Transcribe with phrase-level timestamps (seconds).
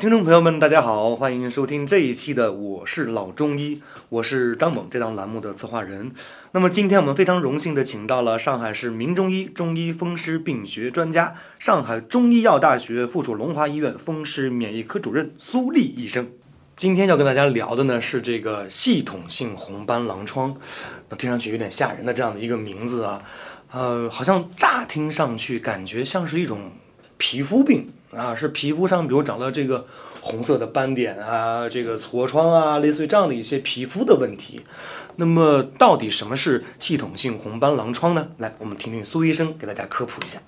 [0.00, 3.76] 听众朋友们，大家好，欢迎收听这一期的《我是老中医》，
[4.08, 6.12] 我是张猛，这档栏目的策划人。
[6.52, 16.30] 那么今天我们非常荣幸的请到了上海市名中医中医风湿病学专家、上海中医药大学附属龙华医院风湿免疫科主任苏丽医生。
[16.78, 20.56] 今天要跟大家聊的呢是这个系统性红斑狼疮，
[21.10, 23.22] 那听上去有点吓人的这样的一个名字啊，
[23.70, 26.70] 呃，好像乍听上去感觉像是一种
[27.18, 29.86] 皮肤病啊，是皮肤上比如长了这个
[30.20, 34.64] 红色的斑点啊，这个痤疮啊，类似于这样的一些皮肤的问题。
[35.16, 38.26] 那么到底什么是系统性红斑狼疮呢？
[38.38, 40.38] 来，我们听听苏医生给大家科普一下。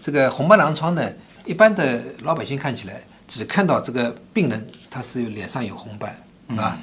[0.00, 1.10] 这个红斑狼疮呢，
[1.44, 6.16] 一般的老百姓看起来只看到这个病人他是有脸上有红斑
[6.56, 6.78] 啊，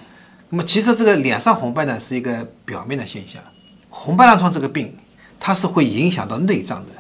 [0.50, 3.42] 那么其实这个脸上红斑呢是一个表面的现象。
[3.90, 4.96] 红斑狼疮这个病
[5.40, 6.92] 它是会影响到内脏的，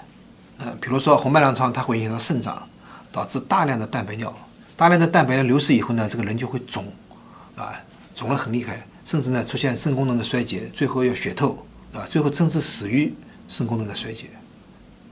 [0.65, 2.67] 呃，比如说红斑狼疮它会影响到肾脏，
[3.11, 4.33] 导致大量的蛋白尿，
[4.75, 6.85] 大量的蛋白尿流失以后呢，这个人就会肿，
[7.55, 7.73] 啊，
[8.13, 13.13] 肿了很厉害，甚至呢出现肾功能的衰竭，最后要血透，啊，最后甚至死于
[13.47, 14.27] 肾功能的衰竭。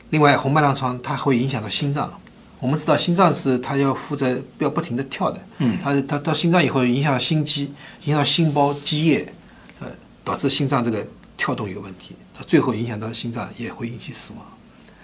[0.09, 2.19] 另外，红斑狼疮它会影响到心脏。
[2.59, 7.65] 我们知道，心脏是它要负责要不停的跳的，嗯，它它到心脏以后影响到心肌，
[8.05, 9.31] 影响到心包积液，
[9.79, 9.87] 呃，
[10.23, 14.41] 导致心脏这个跳动有问题，它最后影响到心脏也会引起死亡，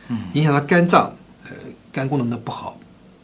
[0.08, 1.52] 嗯，影响到肝脏，呃，
[1.92, 2.76] 肝功能的不好，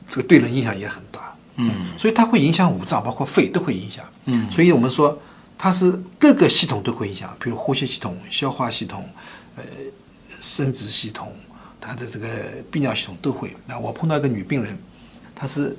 [0.10, 5.18] 这个对人影响也很大，嗯，所以它会影响五脏，包括肺都会影响，嗯，所以我们说
[5.58, 9.08] 它是各个系统都会影响，比如呼吸系统、消化系统，
[9.56, 9.64] 呃，
[10.42, 11.34] 生殖系统。
[11.82, 12.28] 它的这个
[12.74, 13.56] 泌尿系统都会。
[13.66, 14.78] 那我碰到一个女病人，
[15.34, 15.76] 她是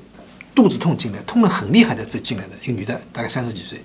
[0.54, 3.84] 肚子痛进来，痛得很厉害的这进来的一个女的，大概三十几岁。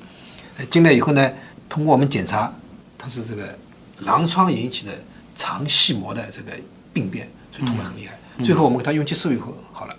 [0.57, 1.29] 呃进来以后呢，
[1.67, 2.51] 通过我们检查，
[2.97, 3.53] 她是这个
[3.99, 4.93] 狼疮引起的
[5.35, 6.53] 肠系膜的这个
[6.93, 8.17] 病变，所以痛得很厉害。
[8.41, 9.95] 最后我们给她用激素以后好了。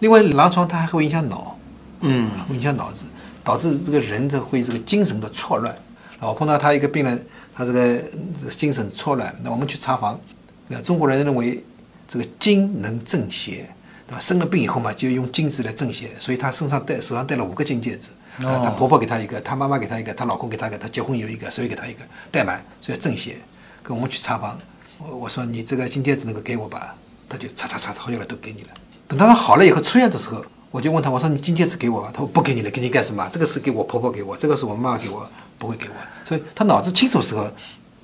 [0.00, 1.56] 另外，狼疮它还会影响脑，
[2.00, 3.04] 嗯，会影响脑子，
[3.44, 5.74] 导致这个人这会这个精神的错乱。
[6.18, 7.98] 啊我碰到他一个病人，他这个
[8.38, 10.20] 这精神错乱，那我们去查房。
[10.68, 11.64] 呃，中国人认为
[12.06, 13.68] 这个金能正邪，
[14.06, 14.20] 对吧？
[14.20, 18.10] 生了病以后嘛，就用金子来正邪，所以她身上戴手上戴了五个金戒指，
[18.46, 22.00] 啊，她婆婆给她一个，她妈妈给她一个，她老公给她一个，她结婚有一个，所以给她一个
[22.30, 23.36] 戴满，所以正邪。
[23.82, 24.58] 跟我们去查房，
[24.98, 26.94] 我我说你这个金戒指能够给我吧，
[27.28, 28.68] 她就擦擦擦掏下来都给你了。
[29.10, 33.28] 等到他好了以后出院的时候，我就问他，我说你金戒指给我吧，他说不给你了，给你干什么？
[33.30, 35.28] 这个是给我婆婆给我，这个是我妈妈给我，
[35.58, 35.94] 不会给我。
[36.24, 37.50] 所以他脑子清楚时候。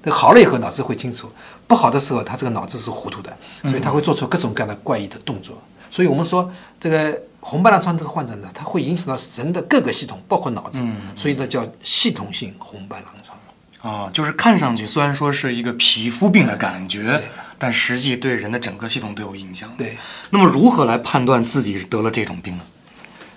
[0.08, 1.28] 好了以后脑子会清楚，
[1.66, 5.60] 不好的时候他这个脑子是糊涂的，所以他会做出各种各样的怪异的动作。
[5.90, 10.80] 所以我们说这个红斑狼疮这个患者呢，它会影响到人的各个系统，包括脑子，
[11.16, 13.36] 所以呢叫系统性红斑狼疮。
[13.82, 17.20] 啊，就是看上去虽然说是一个皮肤病的感觉，
[17.58, 19.72] 但实际对人的整个系统都有影响。
[19.76, 19.96] 对，
[20.30, 22.64] 那么如何来判断自己得了这种病呢？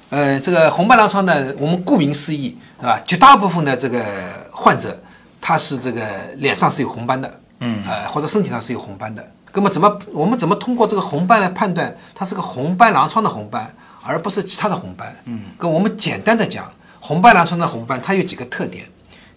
[0.09, 3.01] 呃，这个红斑狼疮呢，我们顾名思义，对吧？
[3.05, 5.01] 绝大部分的这个患者。
[5.41, 9.25] 他是这个脸上是有红斑的，嗯，呃，或者身体上是有红斑的。
[9.53, 15.15] 那么怎么我们怎么通过这个红斑来判断它是个红斑狼疮的红斑，而不是其他的红斑？
[15.25, 16.69] 嗯，跟我们简单的讲，
[16.99, 18.85] 红斑狼疮的红斑它有几个特点。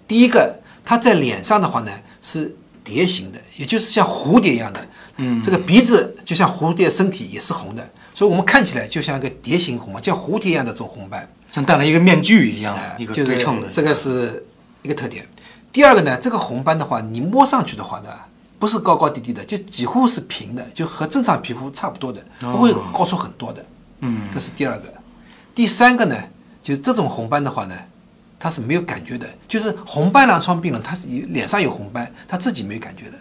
[0.09, 14.44] 第一个，它在脸上的话呢是蝶形的，也就是像蝴蝶一样的，嗯，这个鼻子就像蝴蝶，身体也是红的，所以我们看起来就像一个蝶形红斑，像蝴蝶一样的这种红斑，像戴了一个面具一样，一个对称的，这个是
[14.82, 15.26] 一个特点。
[15.72, 18.10] 第二个呢，这个红斑的话，你摸上去的话呢，
[18.59, 23.65] 不是高高低低的，就几乎是平的，就和正常皮肤差不多的，不会高出很多的。
[24.00, 24.92] 嗯，这是第二个。
[25.54, 26.16] 第三个呢，
[26.60, 27.74] 就是这种红斑的话呢，
[28.42, 33.16] 它是没有感觉的，就是红斑狼疮病人他是脸上有红斑，他自己没有感觉的，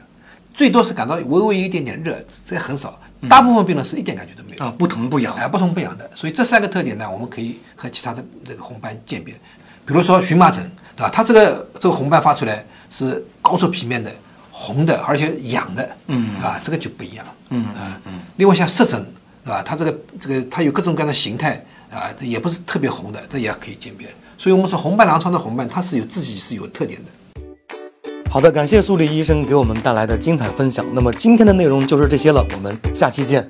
[0.52, 3.00] 最多是感到微微有一点点热，这很少。
[3.30, 6.10] 大部分病人是一点感觉都没有啊，不疼不痒，哎，不疼不痒的。
[6.16, 9.34] 所以这三个特点呢，我们可以和其他的这个红斑鉴别，
[9.86, 10.70] 比如说荨麻疹。
[10.94, 11.10] 对吧？
[11.10, 14.12] 它这个这个红斑发出来是高出皮面的，
[14.52, 18.20] 红的，而且痒的，嗯，啊，这个就不一样，嗯啊嗯。
[18.36, 19.02] 另外像湿疹，
[19.46, 19.64] 对吧？
[19.64, 24.08] 它这个这个它有各种各样的形态啊，也不是特别红的，这也可以鉴别。
[24.38, 27.12] 所以我们说红斑狼疮的红斑，它是有自己是有特点的。
[28.30, 30.86] 好的，感谢苏丽医生给我们带来的精彩分享。
[30.94, 33.50] 那么今天的内容就是这些了，我们下期见。